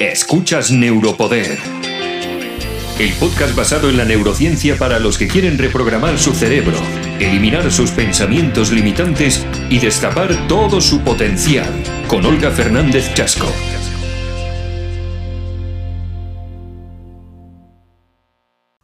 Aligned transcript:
Escuchas 0.00 0.70
Neuropoder. 0.70 1.58
El 2.98 3.12
podcast 3.20 3.54
basado 3.54 3.90
en 3.90 3.98
la 3.98 4.06
neurociencia 4.06 4.78
para 4.78 4.98
los 4.98 5.18
que 5.18 5.28
quieren 5.28 5.58
reprogramar 5.58 6.18
su 6.18 6.32
cerebro, 6.32 6.78
eliminar 7.18 7.70
sus 7.70 7.90
pensamientos 7.90 8.72
limitantes 8.72 9.44
y 9.68 9.78
destapar 9.78 10.48
todo 10.48 10.80
su 10.80 11.00
potencial. 11.00 11.68
Con 12.08 12.24
Olga 12.24 12.50
Fernández 12.50 13.12
Chasco. 13.12 13.46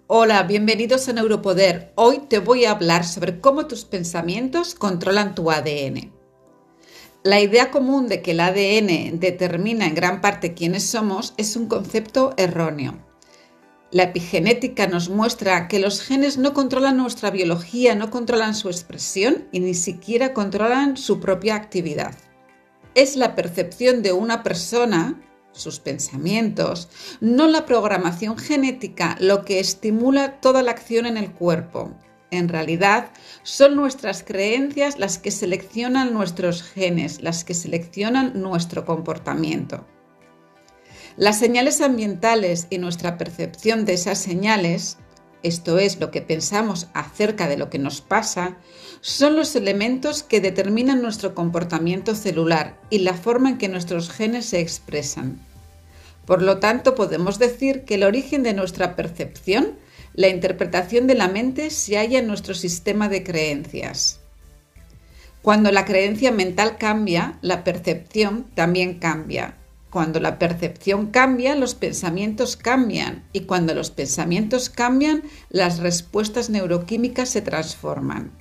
Hola, 0.07 0.43
bienvenidos 0.43 1.09
a 1.09 1.15
Neuropoder. 1.15 1.93
Hoy 1.95 2.21
te 2.29 2.41
voy 2.41 2.67
a 2.67 2.73
hablar 2.73 3.07
sobre 3.07 3.41
cómo 3.41 3.67
tus 3.67 3.87
pensamientos 3.87 4.75
controlan 4.75 5.35
tu 5.35 5.51
ADN. 5.51 6.16
La 7.27 7.41
idea 7.41 7.73
común 7.73 8.07
de 8.07 8.23
que 8.23 8.31
el 8.31 8.39
ADN 8.39 9.19
determina 9.19 9.85
en 9.85 9.97
gran 9.97 10.21
parte 10.21 10.55
quiénes 10.55 10.85
somos 10.85 11.35
es 11.37 11.57
un 11.57 11.67
concepto 11.67 12.35
erróneo. 12.37 13.05
La 13.91 14.05
epigenética 14.05 14.87
nos 14.87 15.09
muestra 15.09 15.67
que 15.67 15.81
los 15.81 16.01
genes 16.03 16.39
no 16.39 16.55
controlan 16.55 16.99
nuestra 16.99 17.33
biología, 17.33 17.97
no 17.97 18.13
controlan 18.13 18.55
su 18.55 18.69
expresión 18.69 19.49
y 19.51 19.59
ni 19.59 19.75
siquiera 19.75 20.35
controlan 20.35 20.97
su 20.97 21.19
propia 21.19 21.57
actividad. 21.57 22.15
Es 22.95 23.17
la 23.17 23.35
percepción 23.35 24.05
de 24.05 24.13
una 24.13 24.45
persona, 24.45 25.21
sus 25.51 25.81
pensamientos, 25.81 26.91
no 27.21 27.49
la 27.49 27.67
programación 27.67 28.39
genética 28.39 29.17
lo 29.19 29.45
que 29.45 29.59
estimula 29.59 30.41
toda 30.41 30.63
la 30.63 30.71
acción 30.71 31.07
en 31.07 31.17
el 31.17 31.33
cuerpo, 31.33 31.91
en 32.31 32.49
realidad, 32.49 33.11
son 33.43 33.77
nuestras 33.77 34.23
creencias 34.23 34.99
las 34.99 35.19
que 35.19 35.31
seleccionan 35.31 36.13
nuestros 36.13 36.63
genes, 36.63 37.23
las 37.23 37.45
que 37.45 37.55
seleccionan 37.55 38.41
nuestro 38.41 38.85
comportamiento. 38.85 39.87
Las 41.17 41.39
señales 41.39 41.81
ambientales 41.81 42.67
y 42.69 42.79
nuestra 42.79 43.17
percepción 43.17 43.85
de 43.85 43.95
esas 43.95 44.19
señales, 44.19 44.99
esto 45.43 45.79
es 45.79 46.01
lo 46.01 46.11
que 46.11 46.21
pensamos 46.21 46.89
acerca 46.93 47.49
de 47.49 47.57
lo 47.57 47.71
que 47.71 47.79
nos 47.79 48.01
pasa, 48.01 48.59
son 49.01 49.37
los 49.37 49.55
elementos 49.55 50.23
que 50.23 50.41
determinan 50.41 51.01
nuestro 51.01 51.35
comportamiento 51.35 52.15
celular 52.15 52.79
y 52.91 52.99
la 52.99 53.15
forma 53.15 53.51
en 53.51 53.59
que 53.59 53.69
nuestros 53.69 54.11
genes 54.11 54.47
se 54.47 54.61
expresan. 54.61 55.41
Por 56.27 56.43
lo 56.43 56.59
tanto, 56.59 56.97
podemos 56.97 57.39
decir 57.39 57.85
que 57.85 57.95
el 57.95 58.03
origen 58.03 58.43
de 58.43 58.53
nuestra 58.53 58.97
percepción 58.97 59.79
la 60.17 60.29
interpretación 60.29 61.07
de 61.07 61.15
la 61.15 61.29
mente 61.29 61.71
se 61.71 61.97
halla 61.99 62.19
en 62.19 62.27
nuestro 62.27 62.55
sistema 62.55 63.09
de 63.09 63.23
creencias. 63.23 64.21
Cuando 65.43 65.71
la 65.71 65.85
creencia 65.85 66.33
mental 66.33 66.79
cambia, 66.79 67.39
la 67.43 67.63
percepción 67.63 68.47
también 68.55 68.99
cambia. 68.99 69.59
Cuando 69.91 70.19
la 70.19 70.39
percepción 70.39 71.07
cambia, 71.11 71.55
los 71.55 71.75
pensamientos 71.75 72.57
cambian 72.57 73.25
y 73.33 73.41
cuando 73.43 73.75
los 73.75 73.91
pensamientos 73.91 74.71
cambian, 74.71 75.23
las 75.51 75.79
respuestas 75.79 76.51
neuroquímicas 76.51 77.29
se 77.29 77.43
transforman. 77.43 78.33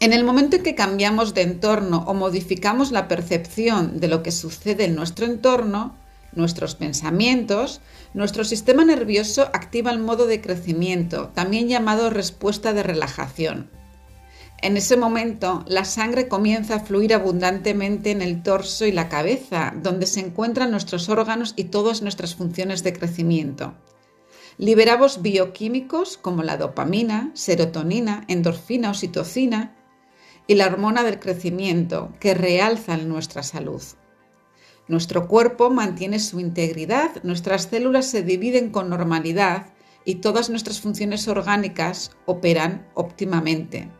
En 0.00 0.12
el 0.12 0.24
momento 0.24 0.56
en 0.56 0.62
que 0.62 0.76
cambiamos 0.76 1.34
de 1.34 1.42
entorno 1.42 2.04
o 2.06 2.14
modificamos 2.14 2.92
la 2.92 3.08
percepción 3.08 3.98
de 4.00 4.06
lo 4.06 4.22
que 4.22 4.30
sucede 4.30 4.84
en 4.84 4.94
nuestro 4.94 5.26
entorno, 5.26 5.96
nuestros 6.38 6.74
pensamientos, 6.74 7.82
nuestro 8.14 8.44
sistema 8.44 8.84
nervioso 8.84 9.42
activa 9.52 9.90
el 9.90 9.98
modo 9.98 10.26
de 10.26 10.40
crecimiento, 10.40 11.28
también 11.34 11.68
llamado 11.68 12.08
respuesta 12.08 12.72
de 12.72 12.82
relajación. 12.82 13.70
En 14.60 14.76
ese 14.76 14.96
momento, 14.96 15.64
la 15.68 15.84
sangre 15.84 16.26
comienza 16.26 16.76
a 16.76 16.80
fluir 16.80 17.14
abundantemente 17.14 18.10
en 18.10 18.22
el 18.22 18.42
torso 18.42 18.86
y 18.86 18.92
la 18.92 19.08
cabeza, 19.08 19.72
donde 19.76 20.06
se 20.06 20.20
encuentran 20.20 20.70
nuestros 20.70 21.08
órganos 21.08 21.52
y 21.54 21.64
todas 21.64 22.02
nuestras 22.02 22.34
funciones 22.34 22.82
de 22.82 22.92
crecimiento. 22.92 23.74
Liberamos 24.56 25.22
bioquímicos 25.22 26.16
como 26.16 26.42
la 26.42 26.56
dopamina, 26.56 27.30
serotonina, 27.34 28.24
endorfina, 28.26 28.90
oxitocina 28.90 29.76
y 30.48 30.56
la 30.56 30.66
hormona 30.66 31.04
del 31.04 31.20
crecimiento, 31.20 32.12
que 32.18 32.34
realzan 32.34 33.08
nuestra 33.08 33.44
salud. 33.44 33.82
Nuestro 34.88 35.28
cuerpo 35.28 35.68
mantiene 35.68 36.18
su 36.18 36.40
integridad, 36.40 37.22
nuestras 37.22 37.64
células 37.64 38.06
se 38.06 38.22
dividen 38.22 38.70
con 38.70 38.88
normalidad 38.88 39.66
y 40.06 40.16
todas 40.16 40.48
nuestras 40.48 40.80
funciones 40.80 41.28
orgánicas 41.28 42.12
operan 42.24 42.88
óptimamente. 42.94 43.90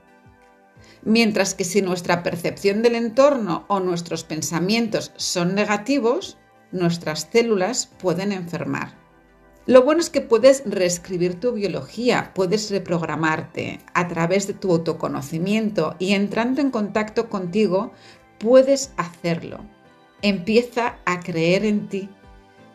Mientras 1.03 1.54
que 1.54 1.65
si 1.65 1.82
nuestra 1.82 2.22
percepción 2.22 2.82
del 2.82 2.94
entorno 2.94 3.66
o 3.69 3.81
nuestros 3.81 4.25
pensamientos 4.25 5.12
son 5.16 5.54
negativos, 5.54 6.38
nuestras 6.72 7.28
células 7.31 7.87
pueden 7.98 8.32
enfermar. 8.32 8.97
Lo 9.66 9.82
bueno 9.82 10.00
es 10.00 10.09
que 10.09 10.22
puedes 10.22 10.62
reescribir 10.65 11.38
tu 11.38 11.53
biología, 11.53 12.32
puedes 12.34 12.71
reprogramarte 12.71 13.81
a 13.93 14.09
través 14.09 14.47
de 14.47 14.54
tu 14.54 14.72
autoconocimiento 14.72 15.94
y 15.98 16.15
entrando 16.15 16.62
en 16.62 16.71
contacto 16.71 17.28
contigo, 17.28 17.93
puedes 18.38 18.93
hacerlo. 18.97 19.78
Empieza 20.22 20.96
a 21.04 21.20
creer 21.20 21.64
en 21.64 21.88
ti. 21.88 22.08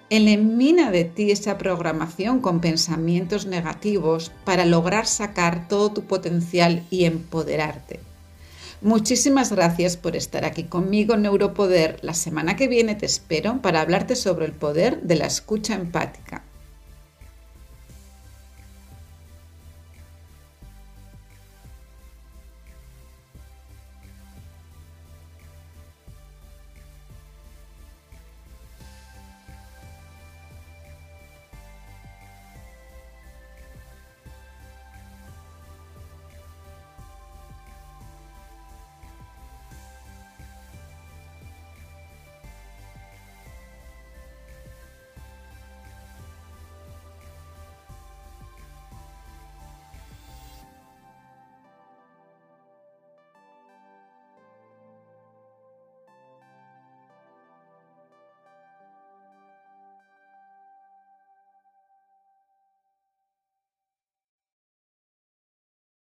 Elimina 0.09 0.91
de 0.91 1.03
ti 1.03 1.31
esa 1.31 1.57
programación 1.57 2.39
con 2.39 2.61
pensamientos 2.61 3.45
negativos 3.45 4.31
para 4.45 4.65
lograr 4.65 5.07
sacar 5.07 5.67
todo 5.67 5.91
tu 5.91 6.03
potencial 6.03 6.85
y 6.89 7.03
empoderarte. 7.03 7.99
Muchísimas 8.81 9.51
gracias 9.51 9.97
por 9.97 10.15
estar 10.15 10.45
aquí 10.45 10.63
conmigo, 10.63 11.17
Neuropoder. 11.17 11.99
La 12.01 12.13
semana 12.13 12.55
que 12.55 12.67
viene 12.67 12.95
te 12.95 13.05
espero 13.05 13.61
para 13.61 13.81
hablarte 13.81 14.15
sobre 14.15 14.45
el 14.45 14.53
poder 14.53 15.01
de 15.01 15.15
la 15.15 15.25
escucha 15.25 15.75
empática. 15.75 16.43